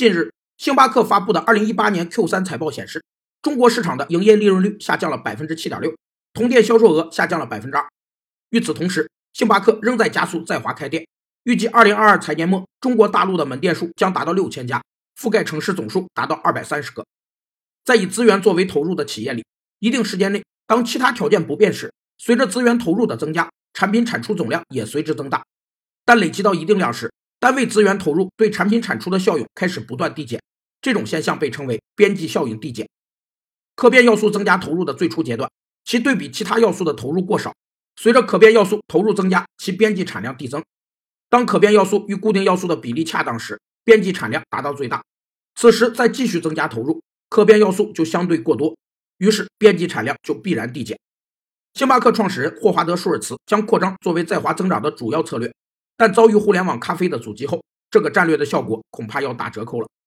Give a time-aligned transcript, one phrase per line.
[0.00, 3.04] 近日，星巴克发布的2018年 Q3 财报显示，
[3.42, 5.94] 中国市场的营业利润率下降了百分之七点六，
[6.32, 7.86] 同店销售额下降了百分之二。
[8.48, 11.06] 与此同时，星巴克仍在加速在华开店，
[11.42, 14.82] 预计2022财年末，中国大陆的门店数将达到六千家，
[15.20, 17.04] 覆盖城市总数达到二百三十个。
[17.84, 19.44] 在以资源作为投入的企业里，
[19.80, 25.44] 一定时间内，当其他条件不变时，随着资源投入的增加，产品产出总量也随之增大。
[26.06, 30.38] 但累积到一定量时，单位资源投入对产品产出的效用开始不断递减，
[30.82, 32.86] 这种现象被称为边际效应递减。
[33.74, 35.50] 可变要素增加投入的最初阶段，
[35.82, 37.54] 其对比其他要素的投入过少。
[37.96, 40.62] 随着可变要素投入增加，其边际产量递增。
[41.30, 45.02] 当可变要素与固定要素的比例恰当时，边际产量达到最大。
[45.54, 48.76] 此时再继续增加投入，可变要素就相对过多，
[49.16, 50.98] 于是边际产量就必然递减。
[51.72, 55.50] 星巴克创始人霍华德·舒尔茨将扩张作为在华增长的主要策略。
[56.00, 59.86] 但遭遇互联网咖啡的阻击后，这个战略的效果恐怕要打折扣了。